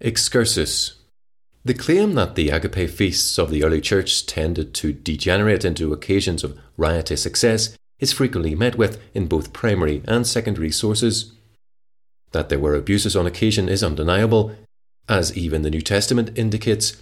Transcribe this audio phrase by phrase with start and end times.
[0.00, 0.94] Excursus.
[1.64, 6.44] The claim that the agape feasts of the early church tended to degenerate into occasions
[6.44, 11.32] of riotous excess is frequently met with in both primary and secondary sources.
[12.30, 14.54] That there were abuses on occasion is undeniable,
[15.08, 16.96] as even the New Testament indicates.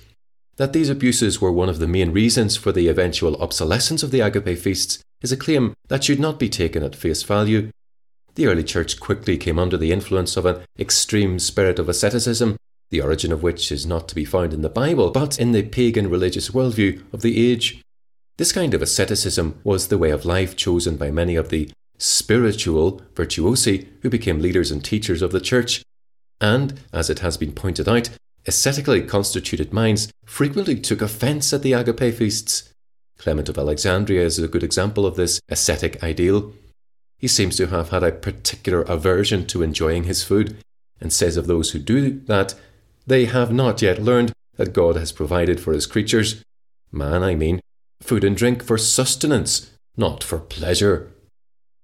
[0.57, 4.21] That these abuses were one of the main reasons for the eventual obsolescence of the
[4.21, 7.71] agape feasts is a claim that should not be taken at face value.
[8.37, 12.57] The early church quickly came under the influence of an extreme spirit of asceticism,
[12.91, 15.63] the origin of which is not to be found in the Bible, but in the
[15.63, 17.83] pagan religious worldview of the age.
[18.37, 23.03] This kind of asceticism was the way of life chosen by many of the spiritual
[23.15, 25.83] virtuosi who became leaders and teachers of the church.
[26.41, 28.11] And, as it has been pointed out,
[28.47, 32.73] ascetically constituted minds frequently took offence at the agape feasts.
[33.19, 36.53] Clement of Alexandria is a good example of this ascetic ideal.
[37.19, 40.59] He seems to have had a particular aversion to enjoying his food,
[41.01, 42.55] and says of those who do that,
[43.07, 46.43] they have not yet learned that God has provided for his creatures,
[46.91, 47.61] man, I mean,
[48.01, 51.13] food and drink for sustenance, not for pleasure.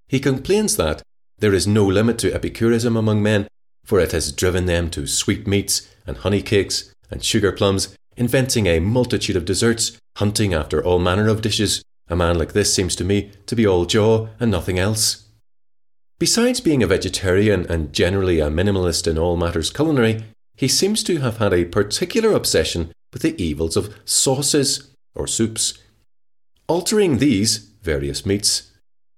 [0.09, 1.03] He complains that
[1.39, 3.49] there is no limit to Epicurism among men,
[3.85, 8.81] for it has driven them to sweetmeats and honey cakes and sugar plums, inventing a
[8.81, 11.83] multitude of desserts, hunting after all manner of dishes.
[12.09, 15.29] A man like this seems to me to be all jaw and nothing else.
[16.19, 20.25] Besides being a vegetarian and generally a minimalist in all matters culinary,
[20.57, 25.79] he seems to have had a particular obsession with the evils of sauces or soups.
[26.69, 28.73] Altering these, various meats,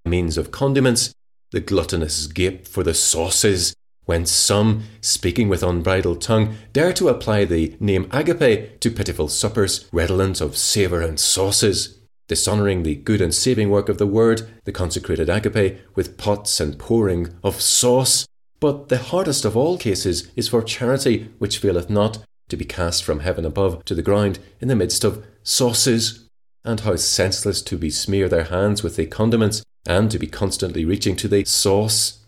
[0.05, 1.13] means of condiments,
[1.51, 3.75] the gluttonous gape for the sauces,
[4.07, 9.89] when some, speaking with unbridled tongue, dare to apply the name agape to pitiful suppers,
[9.93, 11.98] redolent of savour and sauces,
[12.29, 16.79] dishonouring the good and saving work of the Word, the consecrated agape, with pots and
[16.79, 18.27] pouring of sauce.
[18.65, 23.05] But the hardest of all cases is for charity which faileth not to be cast
[23.05, 26.27] from heaven above to the ground in the midst of sauces.
[26.65, 31.14] And how senseless to besmear their hands with the condiments, and to be constantly reaching
[31.17, 32.25] to the sauce.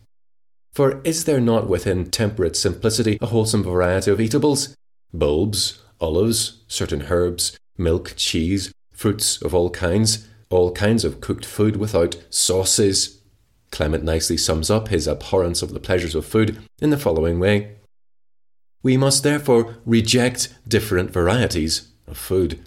[0.75, 4.77] For is there not within temperate simplicity a wholesome variety of eatables?
[5.15, 11.77] Bulbs, olives, certain herbs, milk, cheese, fruits of all kinds, all kinds of cooked food
[11.77, 13.16] without sauces.
[13.77, 17.77] Clement nicely sums up his abhorrence of the pleasures of food in the following way
[18.83, 22.59] We must therefore reject different varieties of food,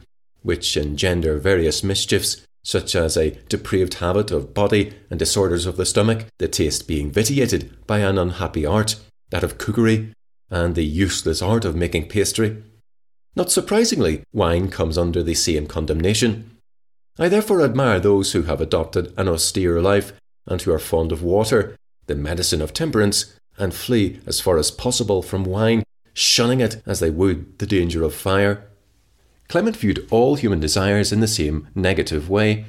[0.43, 5.85] which engender various mischiefs, such as a depraved habit of body and disorders of the
[5.87, 8.95] stomach, the taste being vitiated by an unhappy art,
[9.31, 10.13] that of cookery,
[10.51, 12.61] and the useless art of making pastry.
[13.35, 16.55] Not surprisingly, wine comes under the same condemnation.
[17.17, 20.13] I therefore admire those who have adopted an austere life
[20.49, 21.77] and who are fond of water,
[22.07, 25.83] the medicine of temperance, and flee as far as possible from wine,
[26.13, 28.67] shunning it as they would the danger of fire.
[29.47, 32.65] Clement viewed all human desires in the same negative way.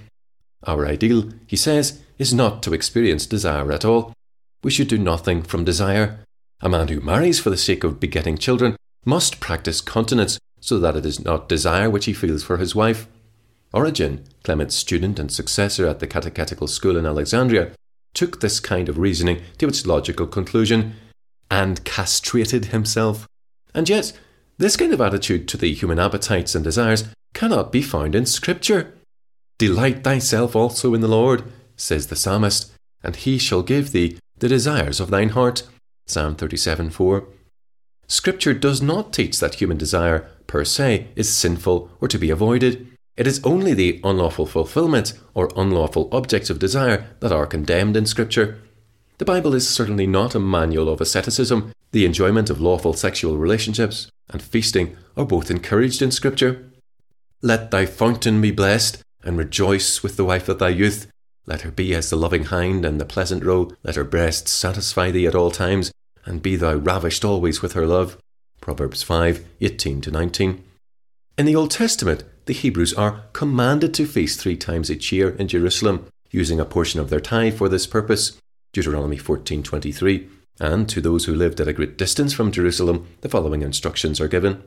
[0.65, 4.13] Our ideal, he says, is not to experience desire at all.
[4.63, 6.21] We should do nothing from desire.
[6.61, 10.97] A man who marries for the sake of begetting children must practice continence so that
[10.97, 13.09] it is not desire which he feels for his wife.
[13.73, 17.73] Origen, Clement's student and successor at the catechetical school in Alexandria,
[18.15, 20.95] took this kind of reasoning to its logical conclusion
[21.51, 23.29] and castrated himself.
[23.75, 24.13] And yet,
[24.59, 27.05] this kind of attitude to the human appetites and desires
[27.35, 28.95] cannot be found in Scripture.
[29.59, 31.45] Delight thyself also in the Lord,
[31.77, 35.63] says the psalmist, and he shall give thee the desires of thine heart.
[36.07, 37.27] Psalm 37 4.
[38.09, 42.89] Scripture does not teach that human desire, per se, is sinful or to be avoided.
[43.21, 48.07] It is only the unlawful fulfillment or unlawful objects of desire that are condemned in
[48.07, 48.63] Scripture.
[49.19, 51.75] The Bible is certainly not a manual of asceticism.
[51.93, 56.65] The enjoyment of lawful sexual relationships and feasting are both encouraged in Scripture.
[57.43, 61.07] Let thy fountain be blessed, and rejoice with the wife of thy youth.
[61.45, 63.71] Let her be as the loving hind and the pleasant roe.
[63.85, 65.93] Let her breasts satisfy thee at all times,
[66.25, 68.17] and be thou ravished always with her love.
[68.63, 70.65] Proverbs 5 18 19.
[71.37, 75.47] In the Old Testament, the Hebrews are commanded to feast three times each year in
[75.47, 78.41] Jerusalem, using a portion of their tithe for this purpose.
[78.73, 80.27] Deuteronomy 14:23
[80.59, 84.27] and to those who lived at a great distance from Jerusalem, the following instructions are
[84.27, 84.65] given.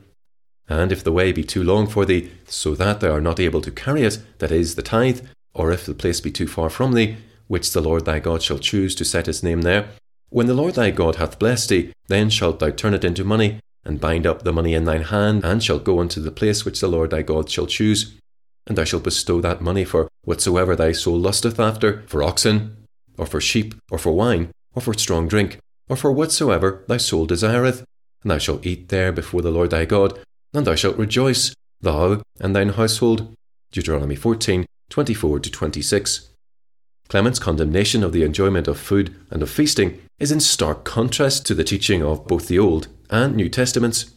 [0.66, 3.60] And if the way be too long for thee, so that thou art not able
[3.60, 5.20] to carry it, that is, the tithe,
[5.52, 8.58] or if the place be too far from thee, which the Lord thy God shall
[8.58, 9.90] choose to set his name there,
[10.30, 13.60] when the Lord thy God hath blessed thee, then shalt thou turn it into money,
[13.84, 16.80] and bind up the money in thine hand, and shalt go unto the place which
[16.80, 18.18] the Lord thy God shall choose.
[18.66, 22.76] And thou shalt bestow that money for whatsoever thy soul lusteth after, for oxen,
[23.18, 25.58] or for sheep, or for wine, or for strong drink,
[25.88, 27.84] or for whatsoever thy soul desireth,
[28.22, 30.18] and thou shalt eat there before the Lord thy God,
[30.52, 33.34] and thou shalt rejoice, thou and thine household.
[33.70, 36.33] Deuteronomy 14 24 26.
[37.08, 41.54] Clement's condemnation of the enjoyment of food and of feasting is in stark contrast to
[41.54, 44.12] the teaching of both the Old and New Testaments.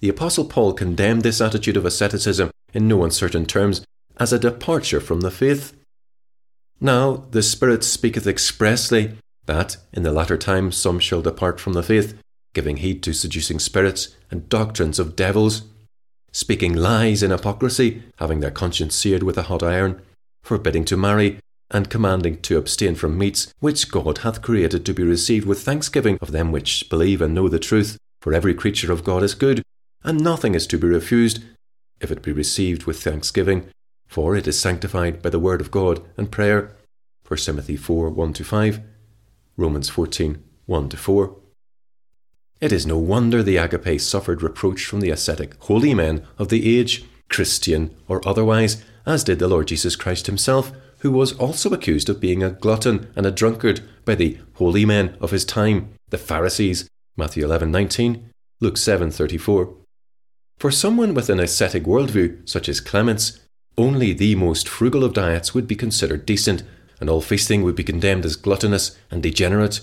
[0.00, 3.84] The Apostle Paul condemned this attitude of asceticism in no uncertain terms
[4.16, 5.74] as a departure from the faith.
[6.80, 11.82] Now the Spirit speaketh expressly that in the latter times some shall depart from the
[11.82, 12.18] faith,
[12.54, 15.62] giving heed to seducing spirits and doctrines of devils,
[16.32, 20.00] speaking lies in hypocrisy, having their conscience seared with a hot iron,
[20.42, 21.38] forbidding to marry,
[21.72, 26.18] and commanding to abstain from meats which God hath created to be received with thanksgiving
[26.20, 27.98] of them which believe and know the truth.
[28.20, 29.64] For every creature of God is good,
[30.04, 31.42] and nothing is to be refused,
[32.00, 33.68] if it be received with thanksgiving,
[34.06, 36.76] for it is sanctified by the word of God and prayer.
[37.26, 38.80] 1 Timothy 4 1 5,
[39.56, 41.36] Romans 14 1 4.
[42.60, 46.78] It is no wonder the agape suffered reproach from the ascetic holy men of the
[46.78, 50.70] age, Christian or otherwise, as did the Lord Jesus Christ himself,
[51.02, 55.16] who was also accused of being a glutton and a drunkard by the holy men
[55.20, 59.74] of his time, the Pharisees, Matthew 11:19, Luke 7:34.
[60.58, 63.40] For someone with an ascetic worldview, such as Clement's,
[63.76, 66.62] only the most frugal of diets would be considered decent,
[67.00, 69.80] and all feasting would be condemned as gluttonous and degenerate.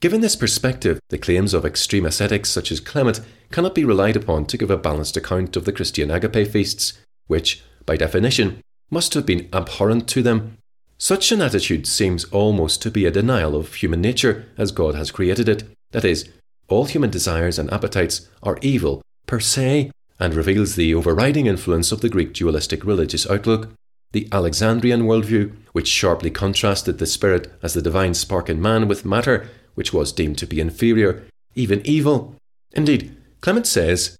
[0.00, 3.20] Given this perspective, the claims of extreme ascetics such as Clement
[3.52, 6.94] cannot be relied upon to give a balanced account of the Christian agape feasts,
[7.28, 8.60] which, by definition,
[8.90, 10.58] must have been abhorrent to them.
[10.98, 15.10] Such an attitude seems almost to be a denial of human nature as God has
[15.10, 15.64] created it.
[15.90, 16.28] That is,
[16.68, 22.00] all human desires and appetites are evil per se, and reveals the overriding influence of
[22.00, 23.70] the Greek dualistic religious outlook,
[24.12, 29.04] the Alexandrian worldview, which sharply contrasted the spirit as the divine spark in man with
[29.04, 32.36] matter, which was deemed to be inferior, even evil.
[32.72, 34.16] Indeed, Clement says,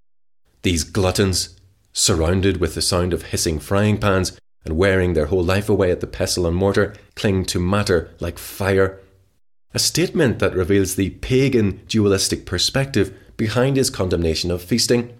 [0.63, 1.57] These gluttons,
[1.93, 6.01] surrounded with the sound of hissing frying pans, and wearing their whole life away at
[6.01, 9.01] the pestle and mortar, cling to matter like fire.
[9.73, 15.13] A statement that reveals the pagan dualistic perspective behind his condemnation of feasting.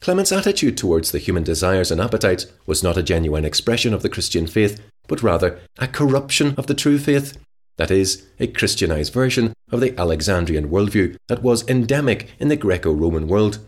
[0.00, 4.08] Clement's attitude towards the human desires and appetites was not a genuine expression of the
[4.08, 7.38] Christian faith, but rather a corruption of the true faith,
[7.76, 12.92] that is, a Christianized version of the Alexandrian worldview that was endemic in the Greco
[12.92, 13.58] Roman world.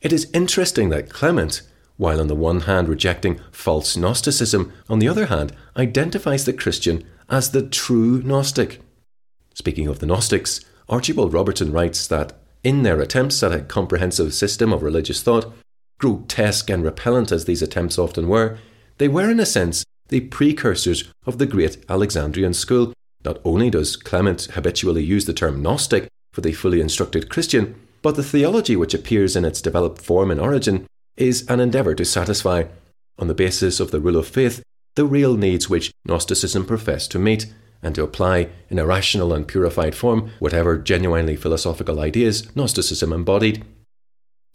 [0.00, 1.62] It is interesting that Clement,
[1.96, 7.04] while on the one hand rejecting false Gnosticism, on the other hand identifies the Christian
[7.28, 8.80] as the true Gnostic.
[9.54, 12.32] Speaking of the Gnostics, Archibald Robertson writes that
[12.62, 15.52] in their attempts at a comprehensive system of religious thought,
[15.98, 18.58] grotesque and repellent as these attempts often were,
[18.98, 22.92] they were in a sense the precursors of the great Alexandrian school.
[23.24, 28.16] Not only does Clement habitually use the term Gnostic for the fully instructed Christian, but
[28.16, 32.64] the theology which appears in its developed form and Origen is an endeavour to satisfy,
[33.18, 34.62] on the basis of the rule of faith,
[34.96, 37.46] the real needs which Gnosticism professed to meet,
[37.82, 43.64] and to apply in a rational and purified form whatever genuinely philosophical ideas Gnosticism embodied.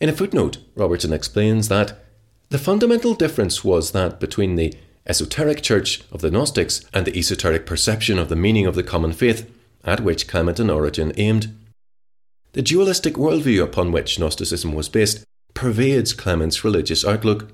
[0.01, 1.99] In a footnote, Robertson explains that
[2.49, 4.73] the fundamental difference was that between the
[5.05, 9.11] esoteric church of the Gnostics and the esoteric perception of the meaning of the common
[9.11, 9.49] faith,
[9.83, 11.55] at which Clement and Origen aimed.
[12.53, 15.23] The dualistic worldview upon which Gnosticism was based
[15.59, 17.51] pervades Clement's religious outlook.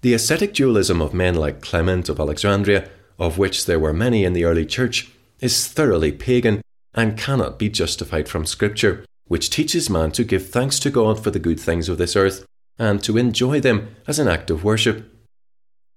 [0.00, 4.32] The ascetic dualism of men like Clement of Alexandria, of which there were many in
[4.32, 6.62] the early church, is thoroughly pagan
[6.94, 11.30] and cannot be justified from Scripture, which teaches man to give thanks to God for
[11.30, 12.44] the good things of this earth
[12.76, 15.08] and to enjoy them as an act of worship.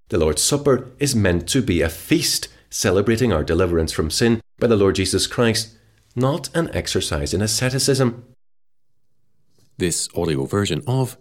[0.09, 4.67] The Lord's Supper is meant to be a feast celebrating our deliverance from sin by
[4.67, 5.75] the Lord Jesus Christ,
[6.15, 8.25] not an exercise in asceticism.
[9.79, 11.17] This audio version of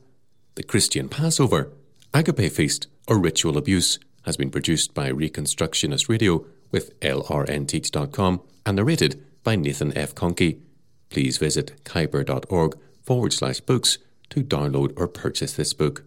[0.61, 1.73] The Christian Passover,
[2.13, 9.25] Agape Feast, or Ritual Abuse has been produced by Reconstructionist Radio with lrnteach.com and narrated
[9.43, 10.15] by Nathan F.
[10.15, 10.59] Conkey.
[11.09, 13.97] Please visit kuyper.org forward slash books
[14.29, 16.05] to download or purchase this book.